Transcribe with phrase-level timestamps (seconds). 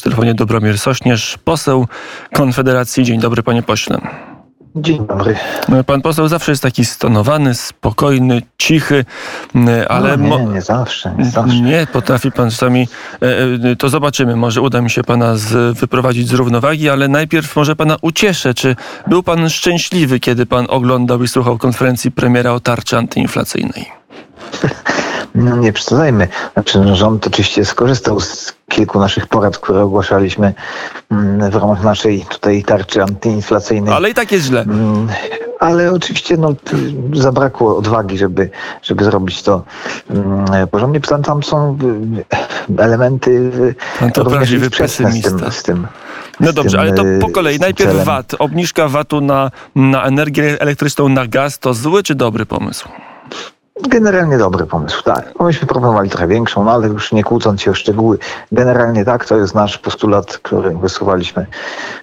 [0.00, 1.86] W telefonie Dobromir Sośnierz, poseł
[2.34, 3.04] Konfederacji.
[3.04, 4.00] Dzień dobry, panie pośle.
[4.76, 5.36] Dzień dobry.
[5.86, 9.04] Pan poseł zawsze jest taki stonowany, spokojny, cichy,
[9.88, 10.16] ale...
[10.16, 11.60] No, nie, nie zawsze, nie zawsze.
[11.60, 12.88] Nie, potrafi pan czasami...
[13.72, 17.76] e, To zobaczymy, może uda mi się pana z, wyprowadzić z równowagi, ale najpierw może
[17.76, 18.54] pana ucieszę.
[18.54, 18.76] Czy
[19.06, 23.86] był pan szczęśliwy, kiedy pan oglądał i słuchał konferencji premiera o tarczy antyinflacyjnej?
[25.34, 26.28] No nie przesadzajmy.
[26.52, 30.54] Znaczy, no, rząd oczywiście skorzystał z kilku naszych porad, które ogłaszaliśmy
[31.10, 33.94] mm, w ramach naszej tutaj tarczy antyinflacyjnej.
[33.94, 34.62] Ale i tak jest źle.
[34.62, 35.08] Mm,
[35.58, 36.54] Ale oczywiście no,
[37.12, 38.50] zabrakło odwagi, żeby,
[38.82, 39.62] żeby zrobić to
[40.10, 41.00] mm, porządnie.
[41.00, 41.78] Tam, tam są
[42.78, 45.50] y, elementy y, Pan to prawdziwy sprzeczne z tym, pesymista.
[45.50, 45.86] z tym.
[46.40, 47.58] No dobrze, ale to y, po kolei.
[47.58, 48.06] Najpierw celem.
[48.06, 48.34] VAT.
[48.38, 52.88] Obniżka VAT-u na, na energię elektryczną, na gaz to zły czy dobry pomysł?
[53.88, 55.32] Generalnie dobry pomysł, tak.
[55.40, 58.18] No myśmy proponowali trochę większą, no ale już nie kłócąc się o szczegóły.
[58.52, 61.46] Generalnie tak, to jest nasz postulat, który wysuwaliśmy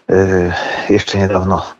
[0.09, 0.15] yy,
[0.89, 1.76] jeszcze niedawno.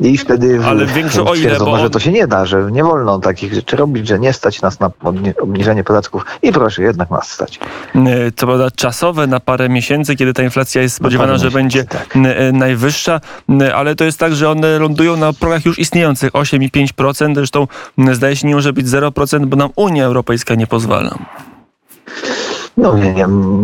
[0.00, 2.84] I wtedy Ale większe o ile, bo on- że to się nie da, że nie
[2.84, 7.10] wolno takich rzeczy robić, że nie stać nas na obni- obniżenie podatków i proszę, jednak
[7.10, 7.60] nas stać.
[7.94, 8.00] E,
[8.36, 12.16] co prawda czasowe na parę miesięcy, kiedy ta inflacja jest spodziewana, że będzie tak.
[12.16, 13.20] e, najwyższa,
[13.74, 17.66] ale to jest tak, że one lądują na progach już istniejących 8 i 5%, zresztą
[18.12, 21.18] zdaje się nie może być 0%, bo nam Unia Europejska nie pozwala.
[22.78, 22.94] No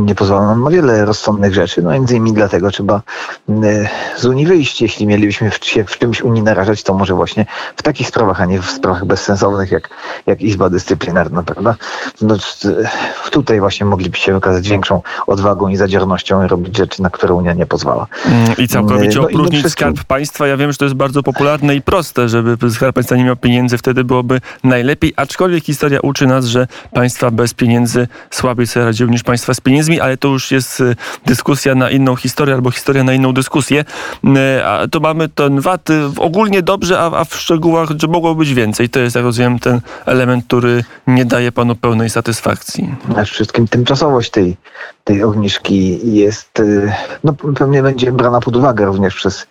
[0.07, 3.03] nie, pozwala nam na wiele rozsądnych rzeczy, no między innymi dlatego trzeba
[3.49, 4.83] y, z Unii wyjść.
[4.83, 8.45] Jeśli mielibyśmy w, się w czymś Unii narażać, to może właśnie w takich sprawach, a
[8.45, 9.91] nie w sprawach bezsensownych, jak,
[10.27, 11.77] jak Izba Dyscyplinarna, prawda?
[12.21, 17.35] No, y, tutaj właśnie moglibyście wykazać większą odwagą i zadziornością i robić rzeczy, na które
[17.35, 18.07] Unia nie pozwala.
[18.27, 20.47] Mm, I całkowicie No i no opróżnić wszystkim- skarb państwa.
[20.47, 23.79] Ja wiem, że to jest bardzo popularne i proste, żeby skarb państwa nie miał pieniędzy,
[23.79, 29.23] wtedy byłoby najlepiej, aczkolwiek historia uczy nas, że państwa bez pieniędzy słabiej sobie radziły niż
[29.23, 33.13] państwa z pieniędzmi, ale to już jest y, dyskusja na inną historię albo historia na
[33.13, 33.85] inną dyskusję.
[34.25, 38.35] Y, A to mamy ten VAT y, ogólnie dobrze, a, a w szczegółach, że mogło
[38.35, 38.89] być więcej.
[38.89, 42.95] To jest, jak rozumiem, ten element, który nie daje panu pełnej satysfakcji.
[43.05, 44.57] Przede wszystkim tymczasowość tej,
[45.05, 46.93] tej obniżki jest, y,
[47.25, 49.47] no pewnie będzie brana pod uwagę również przez,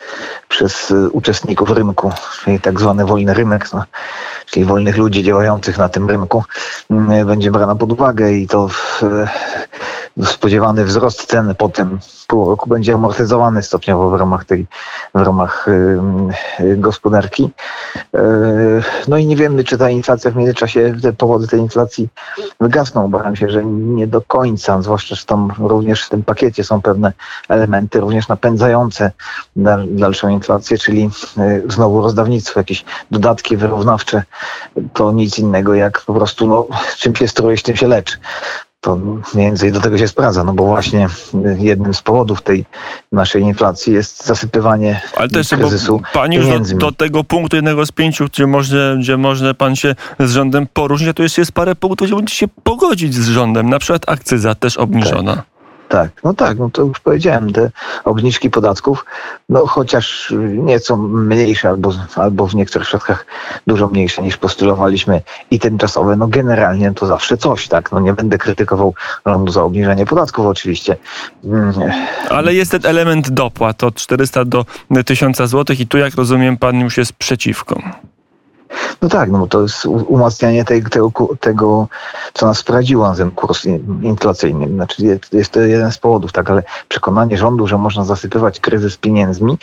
[0.49, 2.11] przez y, uczestników rynku,
[2.43, 3.83] czyli tak zwany wolny rynek, no,
[4.45, 6.43] czyli wolnych ludzi działających na tym rynku,
[6.91, 9.01] y, będzie brana pod uwagę i to w,
[10.21, 14.67] spodziewany wzrost cen po tym pół roku będzie amortyzowany stopniowo w ramach tej,
[15.15, 17.49] w ramach y, gospodarki.
[18.15, 22.09] Y, No i nie wiemy, czy ta inflacja w międzyczasie, te powody tej inflacji
[22.59, 23.05] wygasną.
[23.05, 27.13] Obawiam się, że nie do końca, zwłaszcza, że tam również w tym pakiecie są pewne
[27.49, 29.11] elementy również napędzające
[29.55, 34.23] dal, dalszą inflację, czyli y, znowu rozdawnictwo, jakieś dodatki wyrównawcze.
[34.93, 38.17] To nic innego jak po prostu, no, czym się strojesz, tym się leczy.
[38.83, 38.95] To
[39.33, 41.07] mniej więcej do tego się sprawdza, no bo właśnie
[41.57, 42.65] jednym z powodów tej
[43.11, 47.85] naszej inflacji jest zasypywanie Ale też, bo kryzysu pani już do, do tego punktu jednego
[47.85, 51.51] z pięciu, gdzie może, gdzie może pan się z rządem poróżnić, a tu jeszcze jest
[51.51, 53.69] parę punktów, gdzie będzie się pogodzić z rządem.
[53.69, 55.35] Na przykład akcyza też obniżona.
[55.35, 55.52] Tak,
[56.23, 57.71] no tak, no to już powiedziałem, te
[58.03, 59.05] obniżki podatków,
[59.49, 63.25] no chociaż nieco mniejsze albo, albo w niektórych przypadkach
[63.67, 65.21] dużo mniejsze niż postulowaliśmy
[65.51, 68.93] i tymczasowe, no generalnie to zawsze coś, tak, no nie będę krytykował
[69.25, 70.95] rządu za obniżenie podatków oczywiście.
[71.43, 71.73] Mm,
[72.29, 74.65] Ale jest ten element dopłat od 400 do
[75.05, 77.81] 1000 zł i tu, jak rozumiem, pan już jest przeciwko.
[79.01, 81.87] No tak, no bo to jest umacnianie tej, tego, tego,
[82.33, 84.67] co nas wprowadziło na ten kurs in- inflacyjny.
[84.67, 89.57] Znaczy jest, to jeden z powodów, tak, ale przekonanie rządu, że można zasypywać kryzys pieniędzmi,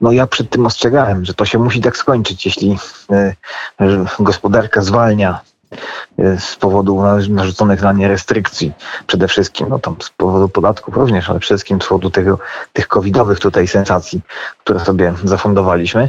[0.00, 2.78] no ja przed tym ostrzegałem, że to się musi tak skończyć, jeśli
[3.80, 5.40] że gospodarka zwalnia
[6.18, 8.72] y, z powodu na- narzuconych na nie restrykcji
[9.06, 12.38] przede wszystkim, no tam z powodu podatków również, ale przede wszystkim z powodu tego,
[12.72, 14.20] tych covidowych tutaj sensacji,
[14.64, 16.08] które sobie zafundowaliśmy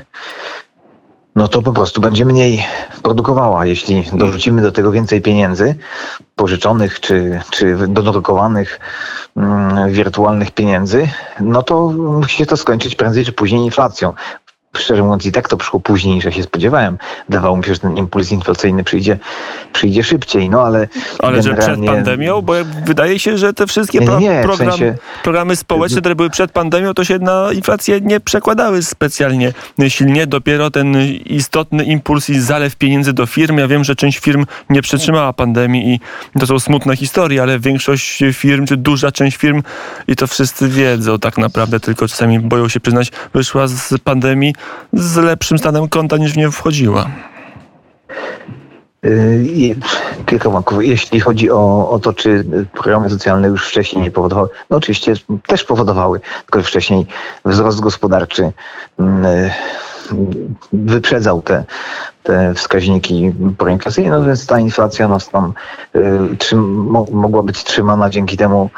[1.36, 2.64] no to po prostu będzie mniej
[3.04, 3.66] produkowała.
[3.66, 5.76] Jeśli dorzucimy do tego więcej pieniędzy,
[6.36, 8.80] pożyczonych czy, czy dodrukowanych
[9.38, 11.10] mm, wirtualnych pieniędzy,
[11.40, 14.14] no to musi się to skończyć prędzej czy później inflacją.
[14.78, 16.98] Szczerze mówiąc, i tak to przyszło później niż ja się spodziewałem.
[17.30, 19.18] Wydawało mi się, że ten impuls inflacyjny przyjdzie,
[19.74, 20.88] przyjdzie szybciej, no ale.
[21.20, 22.42] Ale że przed generalnie- pandemią?
[22.42, 22.54] Bo
[22.86, 26.30] wydaje się, że te wszystkie Nie, pro, nie, w program, sensie- programy społeczne, które były
[26.30, 29.54] przed pandemią, to się na inflację nie przekładały specjalnie
[29.90, 30.28] silnie.
[30.28, 30.96] Dopiero ten
[31.26, 33.58] istotny impuls i zalew pieniędzy do firm.
[33.58, 36.00] Ja wiem, że część firm nie przetrzymała pandemii i
[36.40, 39.64] to są smutne historie, ale większość firm, czy duża część firm,
[40.08, 44.54] i to wszyscy wiedzą tak naprawdę, tylko czasami boją się przyznać, wyszła z pandemii
[44.94, 47.08] z lepszym stanem konta niż w nie wchodziła.
[49.06, 49.76] Y,
[50.26, 50.86] kilka wątków.
[50.86, 55.14] Jeśli chodzi o, o to, czy programy socjalne już wcześniej nie powodowały, no oczywiście
[55.48, 57.06] też powodowały, tylko wcześniej
[57.46, 58.52] wzrost gospodarczy
[59.00, 59.52] mm, y,
[60.74, 61.64] wyprzedzał te,
[62.24, 65.54] te wskaźniki proinflacyjne, no więc ta inflacja nas tam
[65.96, 66.56] y,
[67.12, 68.70] mogła być trzymana dzięki temu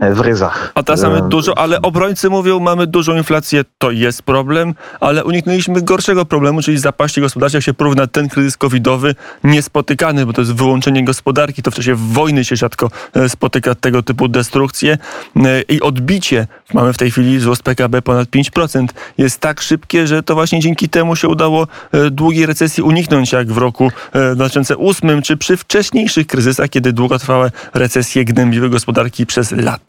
[0.00, 0.72] w ryzach.
[0.74, 5.82] A teraz mamy dużo, ale obrońcy mówią, mamy dużą inflację, to jest problem, ale uniknęliśmy
[5.82, 10.54] gorszego problemu, czyli zapaści gospodarczej, jak się porówna ten kryzys covidowy, niespotykany, bo to jest
[10.54, 14.98] wyłączenie gospodarki, to w czasie wojny się rzadko e, spotyka tego typu destrukcje
[15.36, 18.86] e, i odbicie, mamy w tej chwili wzrost PKB ponad 5%,
[19.18, 23.52] jest tak szybkie, że to właśnie dzięki temu się udało e, długiej recesji uniknąć, jak
[23.52, 23.92] w roku
[24.34, 29.81] 2008, czy przy wcześniejszych kryzysach, kiedy długotrwałe recesje gnębiły gospodarki przez lata.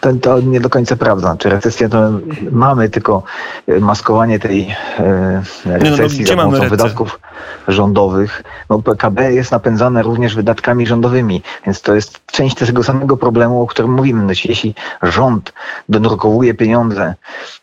[0.00, 1.36] To, to nie do końca prawda.
[1.38, 2.10] Czy recesję to
[2.50, 3.22] mamy, tylko
[3.68, 7.20] e, maskowanie tej e, recesji no, no, za pomocą wydatków
[7.68, 8.42] rządowych.
[8.70, 13.66] No, PKB jest napędzane również wydatkami rządowymi, więc to jest część tego samego problemu, o
[13.66, 14.22] którym mówimy.
[14.22, 15.52] No, jeśli rząd
[15.88, 17.14] dodrukowuje pieniądze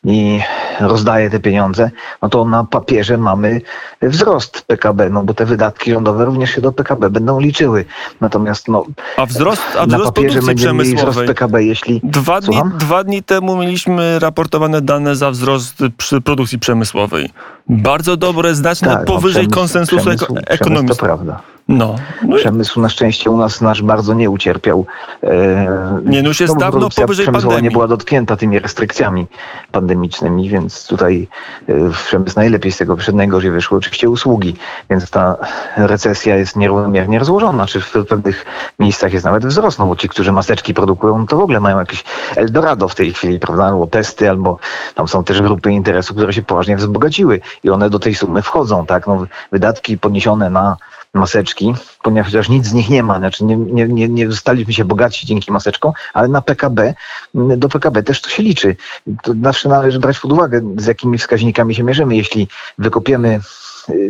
[0.04, 0.39] i
[0.80, 1.92] rozdaje te pieniądze,
[2.22, 3.62] no to na papierze mamy
[4.01, 7.86] wzrost PKB, no bo te wydatki rządowe również się do PKB będą liczyły.
[8.22, 8.86] Natomiast no,
[9.18, 12.01] a wzrost, a wzrost na papierze będziemy mieli wzrost PKB, jeśli...
[12.04, 17.30] Dwa dni, dwa dni temu mieliśmy raportowane dane za wzrost przy produkcji przemysłowej.
[17.69, 20.10] Bardzo dobre, znacznie tak, powyżej no, konsensusu
[20.48, 20.96] ekonomicznego.
[20.96, 21.42] To prawda.
[21.68, 21.96] No.
[22.28, 24.86] no Przemysł na szczęście u nas nasz bardzo nie ucierpiał.
[25.24, 27.64] E, nie, no już jest no, dawno powyżej pandemii.
[27.64, 29.28] nie była dotknięta tymi restrykcjami
[29.72, 31.28] pandemicznymi, więc tutaj
[31.68, 34.56] e, przemysł najlepiej z tego przed najgorzej wyszło oczywiście usługi,
[34.90, 35.38] więc ta
[35.78, 38.46] recesja jest nierównomiernie rozłożona, czy w pewnych
[38.80, 41.80] miejscach jest nawet wzrost, no bo ci, którzy maseczki produkują, no to w ogóle mają
[41.80, 42.04] jakieś
[42.36, 44.60] Eldorado w tej chwili, prawda, albo testy, albo
[44.96, 48.86] tam są też grupy interesu, które się poważnie wzbogaciły i one do tej sumy wchodzą,
[48.86, 50.78] tak, no wydatki podniesione na
[51.16, 51.74] maseczki,
[52.04, 53.18] ponieważ nic z nich nie ma.
[53.18, 56.94] Znaczy nie, nie, nie, nie zostaliśmy się bogaci dzięki maseczkom, ale na PKB,
[57.34, 58.76] do PKB też to się liczy.
[59.24, 62.16] To zawsze należy brać pod uwagę, z jakimi wskaźnikami się mierzymy.
[62.16, 62.48] Jeśli
[62.78, 63.40] wykopiemy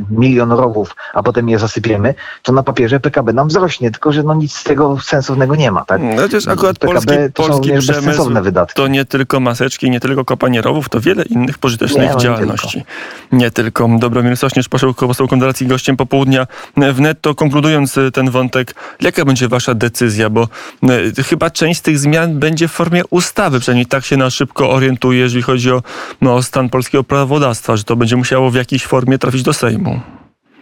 [0.10, 4.34] milion rowów, a potem je zasypiemy, to na papierze PKB nam wzrośnie, tylko że no
[4.34, 5.86] nic z tego sensownego nie ma.
[5.86, 6.02] Tak?
[6.02, 8.76] No to jest akurat PKB polski, polski przemysł, wydatki.
[8.76, 12.84] to nie tylko maseczki, nie tylko kopanie rowów, to wiele innych pożytecznych nie, no działalności.
[13.32, 13.66] Nie tylko.
[13.66, 13.90] Tylko.
[14.00, 17.20] Dobromir Sośnierz, poseł Konfederacji, gościem popołudnia wnet.
[17.36, 20.30] konkludując y, ten wątek, jaka będzie wasza decyzja?
[20.30, 20.48] Bo
[21.18, 24.72] y, chyba część z tych zmian będzie w formie ustawy, przynajmniej tak się na szybko
[24.72, 25.82] orientuje, jeżeli chodzi o,
[26.22, 29.65] no, o stan polskiego prawodawstwa, że to będzie musiało w jakiejś formie trafić do Sejmu.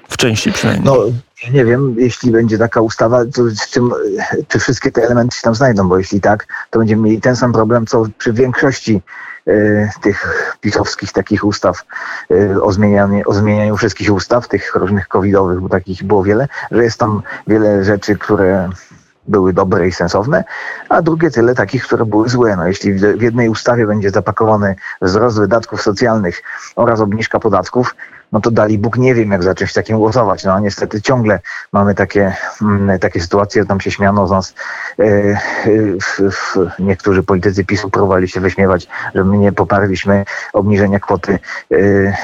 [0.09, 0.85] W części przynajmniej.
[0.85, 1.05] No,
[1.51, 3.91] nie wiem, jeśli będzie taka ustawa, to z czym,
[4.47, 7.53] czy wszystkie te elementy się tam znajdą, bo jeśli tak, to będziemy mieli ten sam
[7.53, 9.01] problem, co przy większości
[9.47, 11.83] y, tych pisowskich takich ustaw
[12.31, 16.83] y, o, zmienianiu, o zmienianiu wszystkich ustaw, tych różnych covidowych, bo takich było wiele, że
[16.83, 18.69] jest tam wiele rzeczy, które
[19.27, 20.43] były dobre i sensowne,
[20.89, 22.55] a drugie tyle takich, które były złe.
[22.55, 26.43] No, jeśli w jednej ustawie będzie zapakowany wzrost wydatków socjalnych
[26.75, 27.95] oraz obniżka podatków,
[28.33, 30.43] no to dali Bóg nie wiem, jak zacząć takim głosować.
[30.43, 31.39] No a niestety ciągle
[31.73, 34.53] mamy takie, mm, takie sytuacje, tam się śmiano z nas.
[34.99, 35.37] E, e,
[36.79, 41.39] niektórzy politycy PiSu próbowali się wyśmiewać, że my nie poparliśmy obniżenia kwoty,
[41.71, 41.77] e,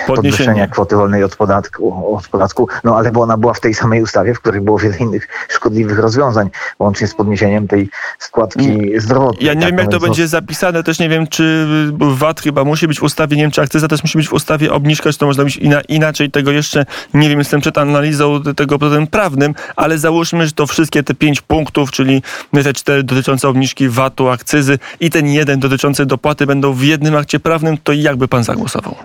[0.08, 4.02] podwyższenia kwoty wolnej od podatku, od podatku, no ale bo ona była w tej samej
[4.02, 7.90] ustawie, w której było wiele innych szkodliwych rozwiązań, łącznie z podniesieniem tej
[8.20, 9.02] składki mm.
[9.02, 9.46] zdrowotnej.
[9.46, 11.68] Ja nie tak, wiem, jak to no, będzie zapisane, też nie wiem, czy
[12.00, 14.74] VAT chyba musi być w ustawie, nie wiem, czy akcyza też musi być w ustawie
[14.74, 18.80] obniżka, czy to można być inaczej inaczej tego jeszcze nie wiem, jestem przed analizą tego
[18.80, 22.22] pod prawnym, ale załóżmy, że to wszystkie te pięć punktów, czyli
[22.64, 27.40] te cztery dotyczące obniżki VAT-u, akcyzy i ten jeden dotyczący dopłaty będą w jednym akcie
[27.40, 28.96] prawnym, to jakby pan zagłosował?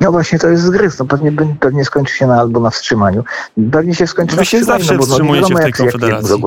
[0.00, 0.98] No właśnie to jest zgryz.
[0.98, 3.24] No pewnie, pewnie skończy się na, albo na wstrzymaniu.
[3.72, 6.42] Pewnie się skończy Wy na się zawsze no, bo, wstrzymujecie no, w tej konfederacji.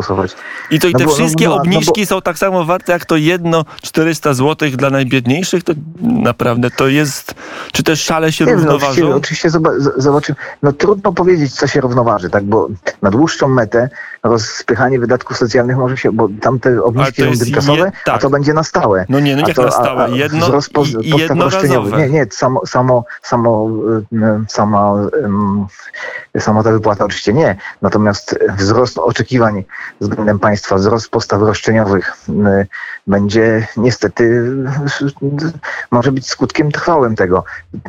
[0.70, 2.08] I to i no te bo, wszystkie no, obniżki bo...
[2.08, 5.64] są tak samo warte jak to jedno 400 zł dla najbiedniejszych.
[5.64, 7.36] To naprawdę to jest...
[7.72, 9.10] Czy też szale się Nie równoważą?
[9.10, 9.50] No, oczywiście,
[9.98, 10.36] zobaczymy.
[10.64, 12.44] No trudno powiedzieć, co się równoważy, tak?
[12.44, 12.68] Bo
[13.02, 13.90] na dłuższą metę
[14.24, 18.16] rozpychanie wydatków socjalnych może się, bo tamte obniżki są tymczasowe, tak.
[18.16, 19.06] a to będzie na stałe.
[19.10, 20.12] No nie, no jak to, na stałe?
[20.12, 21.98] Jedno, wzrost po, i, jednorazowe.
[21.98, 23.43] Nie, nie, samo, samo, samo,
[24.48, 24.94] sama,
[26.40, 27.56] sama ta wypłata oczywiście nie.
[27.82, 29.64] Natomiast wzrost oczekiwań
[30.02, 32.14] względem państwa, wzrost postaw roszczeniowych
[33.08, 34.54] będzie niestety,
[35.92, 37.44] może być skutkiem trwałym tego.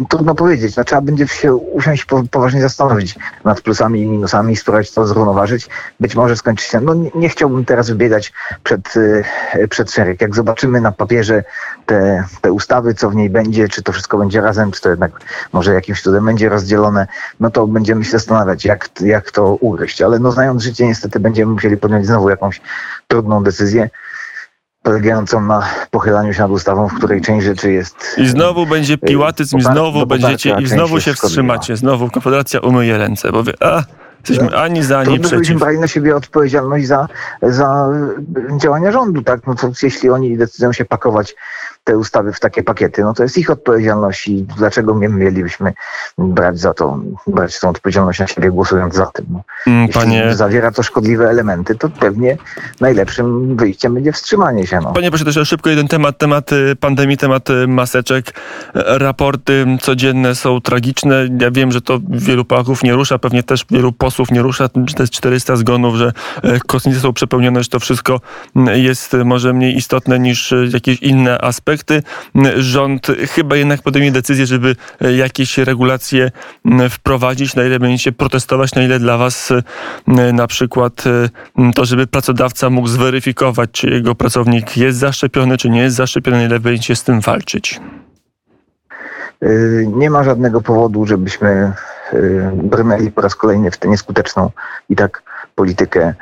[0.08, 0.76] Trudno powiedzieć.
[0.76, 5.68] No, trzeba będzie się usiąść poważnie zastanowić nad plusami i minusami, spróbować to zrównoważyć.
[6.00, 6.80] Być może skończyć się.
[6.80, 8.32] No nie, chciałbym teraz wybiegać
[8.62, 9.24] przed, y,
[9.68, 10.20] przed szereg.
[10.20, 11.44] Jak zobaczymy na papierze
[11.86, 15.12] te, te ustawy, co w niej będzie, czy to wszystko będzie razem, czy to jednak
[15.52, 17.06] może jakimś cudem będzie rozdzielone,
[17.40, 20.02] no to będziemy się zastanawiać, jak, jak to ugryźć.
[20.02, 22.60] Ale no znając życie, niestety będziemy musieli podjąć znowu jakąś
[23.08, 23.90] trudną decyzję
[24.82, 28.14] polegającą na pochylaniu się nad ustawą, w której część rzeczy jest...
[28.18, 33.32] I znowu będzie piłatyzm, i znowu będziecie, i znowu się wstrzymacie, znowu Konfederacja umyje ręce,
[33.32, 33.82] bo wie, a,
[34.28, 35.58] Jesteśmy ani za, ani Trudno, przeciw.
[35.58, 37.08] brali na siebie odpowiedzialność za,
[37.42, 37.88] za
[38.56, 39.46] działania rządu, tak?
[39.46, 41.36] No to jeśli oni decydują się pakować
[41.84, 45.72] te ustawy w takie pakiety, no to jest ich odpowiedzialność i dlaczego my mielibyśmy
[46.18, 49.26] brać za to, brać tą odpowiedzialność na siebie głosując za tym.
[49.30, 49.42] No.
[49.66, 50.18] Mm, Panie...
[50.18, 52.36] Jeśli zawiera to szkodliwe elementy, to pewnie
[52.80, 54.80] najlepszym wyjściem będzie wstrzymanie się.
[54.82, 54.92] No.
[54.92, 58.32] Panie proszę też szybko jeden temat, temat y, pandemii, temat y, maseczek.
[58.74, 61.28] Raporty codzienne są tragiczne.
[61.40, 64.94] Ja wiem, że to wielu Polaków nie rusza, pewnie też wielu posłów nie rusza, że
[64.94, 66.12] to jest 400 zgonów, że
[66.42, 68.20] e, kostnice są przepełnione, że to wszystko
[68.56, 72.02] mm, jest może mniej istotne niż e, jakieś inne aspekty aspekty.
[72.56, 76.30] Rząd chyba jednak podejmie decyzję, żeby e, jakieś regulacje
[76.90, 79.52] wprowadzić, na ile będziecie protestować, na ile dla was
[80.32, 85.80] na przykład e, to, żeby pracodawca mógł zweryfikować, czy jego pracownik jest zaszczepiony, czy nie
[85.80, 87.80] jest zaszczepiony, na ile będziecie z tym walczyć.
[89.42, 89.48] E,
[89.86, 91.72] nie ma żadnego powodu, żebyśmy
[92.54, 94.50] brnęli po raz kolejny w tę nieskuteczną
[94.88, 95.22] i tak
[95.54, 96.14] politykę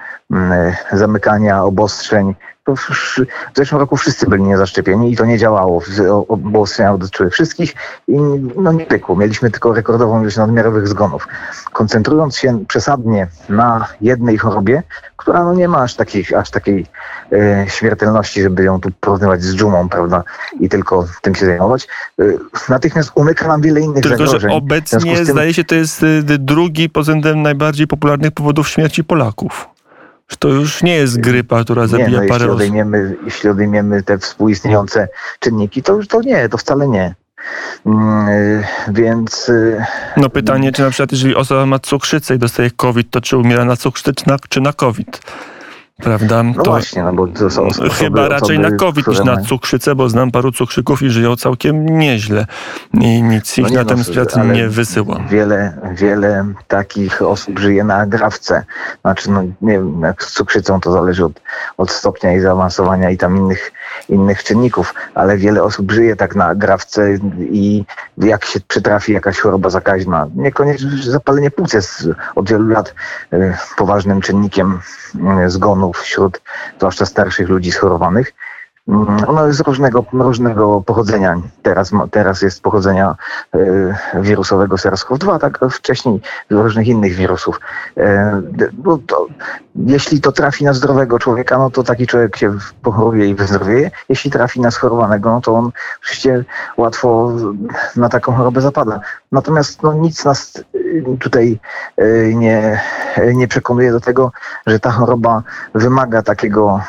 [0.93, 2.35] zamykania, obostrzeń,
[2.69, 5.83] w zeszłym roku wszyscy byli niezaszczepieni i to nie działało.
[6.29, 7.75] Obostrzenia dotyczyły wszystkich
[8.09, 8.17] i
[8.57, 9.17] no nie pykło.
[9.17, 11.29] Mieliśmy tylko rekordową ilość nadmiarowych zgonów.
[11.73, 14.83] Koncentrując się przesadnie na jednej chorobie,
[15.17, 16.87] która no nie ma aż takiej, aż takiej
[17.33, 20.23] e, śmiertelności, żeby ją tu porównywać z dżumą, prawda,
[20.61, 21.89] i tylko tym się zajmować,
[22.19, 22.25] e,
[22.69, 24.41] natychmiast umyka nam wiele innych tylko, zagrożeń.
[24.41, 25.25] Tylko, że obecnie tym...
[25.25, 29.72] zdaje się, to jest e, drugi pod względem najbardziej popularnych powodów śmierci Polaków.
[30.37, 34.19] To już nie jest grypa, która zabija nie, no, parę jeśli odejmiemy, jeśli odejmiemy te
[34.19, 35.09] współistniejące
[35.41, 37.15] czynniki, to, to nie, to wcale nie.
[37.87, 39.49] Mm, y, więc.
[39.49, 39.85] Y,
[40.17, 43.65] no pytanie, czy na przykład, jeżeli osoba ma cukrzycę i dostaje COVID, to czy umiera
[43.65, 45.21] na cukrzycę, czy na, czy na COVID?
[46.03, 46.43] Prawda?
[46.43, 49.37] No to właśnie, no bo to są osoby, Chyba raczej osoby, na COVID niż na
[49.37, 52.47] cukrzycę, bo znam paru cukrzyków i żyją całkiem nieźle.
[52.95, 55.21] I nic ich no na no, ten świat nie wysyła.
[55.31, 58.65] Wiele, wiele takich osób żyje na agrawce.
[59.01, 61.41] Znaczy, no nie wiem, jak z cukrzycą to zależy od,
[61.77, 63.73] od stopnia i zaawansowania i tam innych,
[64.09, 67.85] innych czynników, ale wiele osób żyje tak na agrawce i
[68.19, 72.95] jak się przytrafi jakaś choroba zakaźna, niekoniecznie zapalenie płuc jest od wielu lat
[73.33, 74.81] y, poważnym czynnikiem
[75.45, 76.41] y, zgonów wśród
[76.79, 78.33] zwłaszcza starszych ludzi schorowanych.
[78.89, 81.41] Mm, ono jest różnego, różnego pochodzenia.
[81.63, 83.15] Teraz, teraz jest pochodzenia
[83.55, 86.21] y, wirusowego SARS-CoV-2, tak wcześniej
[86.51, 87.61] różnych innych wirusów.
[87.97, 89.27] E, bo to,
[89.77, 93.91] jeśli to trafi na zdrowego człowieka, no to taki człowiek się pochoruje i wyzdrowieje.
[94.09, 95.71] Jeśli trafi na schorowanego, no to on
[96.03, 96.45] oczywiście
[96.77, 97.33] łatwo
[97.97, 99.01] na taką chorobę zapada.
[99.33, 100.65] Natomiast no, nic nas
[101.21, 101.59] tutaj
[101.97, 102.81] e, nie,
[103.35, 104.33] nie przekonuje do tego,
[104.67, 105.43] że ta choroba
[105.75, 106.81] wymaga takiego.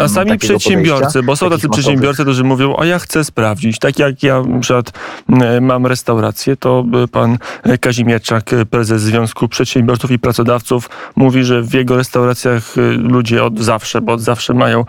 [0.00, 3.78] A sami takiego przedsiębiorcy, podejścia, bo są tacy przedsiębiorcy, którzy mówią, a ja chcę sprawdzić.
[3.78, 4.92] Tak jak ja na przykład
[5.60, 7.38] mam restaurację, to pan
[7.80, 14.12] Kazimierczak, prezes Związku Przedsiębiorców i Pracodawców, mówi, że w jego restauracjach ludzie od zawsze, bo
[14.12, 14.84] od zawsze mają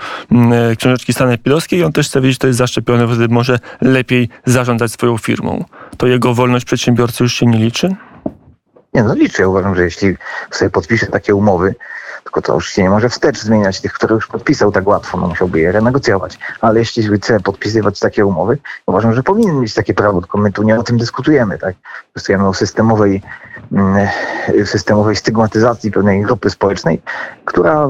[0.77, 5.17] książeczki sanepidowskie i on też chce wiedzieć, to jest zaszczepiony, wtedy może lepiej zarządzać swoją
[5.17, 5.65] firmą.
[5.97, 7.95] To jego wolność przedsiębiorcy już się nie liczy?
[8.93, 9.49] Nie, no liczę.
[9.49, 10.17] Uważam, że jeśli
[10.51, 11.75] sobie podpisze takie umowy,
[12.23, 15.27] tylko to już się nie może wstecz zmieniać tych, które już podpisał tak łatwo, no
[15.27, 16.39] musiałby je renegocjować.
[16.61, 20.63] Ale jeśli chce podpisywać takie umowy, uważam, że powinien mieć takie prawo, tylko my tu
[20.63, 21.75] nie o tym dyskutujemy, tak?
[22.15, 23.21] Dyskutujemy o systemowej,
[23.71, 24.07] mm,
[24.65, 27.01] systemowej stygmatyzacji pewnej grupy społecznej,
[27.45, 27.89] która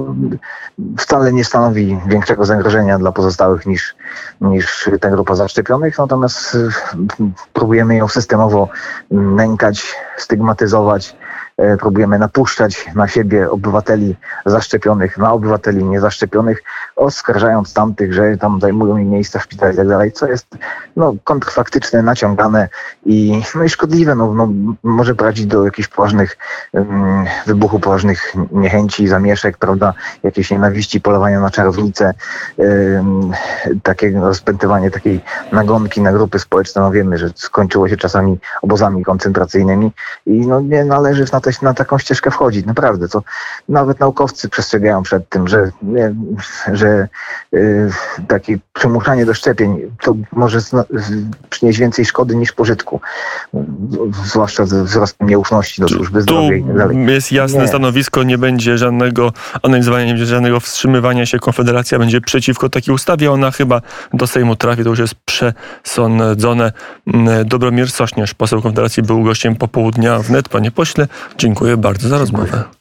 [0.98, 3.95] wcale nie stanowi większego zagrożenia dla pozostałych niż,
[4.41, 6.57] niż ta grupa zaszczepionych, natomiast
[7.53, 8.69] próbujemy ją systemowo
[9.12, 11.22] nękać, stygmatyzować, E,
[11.79, 16.63] próbujemy napuszczać na siebie obywateli zaszczepionych, na obywateli niezaszczepionych,
[16.95, 20.48] oskarżając tamtych, że tam zajmują im miejsca w szpitalu i tak dalej, co jest
[20.95, 22.69] no, kontrfaktyczne, naciągane
[23.05, 24.15] i, no, i szkodliwe.
[24.15, 24.50] No, no,
[24.83, 26.38] może prowadzić do jakichś poważnych
[26.72, 29.93] um, wybuchu, poważnych niechęci, zamieszek, prawda,
[30.24, 32.13] jakiejś nienawiści, polowania na czarownice,
[32.57, 33.31] um,
[33.83, 36.81] takie rozpętywanie takiej nagonki na grupy społeczne.
[36.81, 39.91] No wiemy, że skończyło się czasami obozami koncentracyjnymi
[40.25, 42.65] i no, nie należy na te, na taką ścieżkę wchodzić.
[42.65, 43.23] Naprawdę, to
[43.69, 45.71] nawet naukowcy przestrzegają przed tym, że,
[46.73, 47.07] że
[47.53, 47.89] y,
[48.27, 50.83] takie przymuszanie do szczepień to może zna,
[51.50, 53.01] przynieść więcej szkody niż pożytku.
[54.25, 57.05] Zwłaszcza ze wzrostem nieufności do służby zdrowia i tak dalej.
[57.05, 57.67] Tu jest jasne Nie.
[57.67, 59.33] stanowisko, nie będzie żadnego
[59.63, 61.39] analizowania, nie będzie żadnego wstrzymywania się.
[61.39, 63.31] Konfederacja będzie przeciwko takiej ustawie.
[63.31, 63.81] Ona chyba
[64.13, 66.71] do Sejmu trafi, to już jest przesądzone.
[67.07, 70.50] Mm, Dobromir Sośnierz, poseł Konfederacji, był gościem popołudnia wnet.
[70.50, 72.63] Panie pośle, dziękuję bardzo za rozmowę.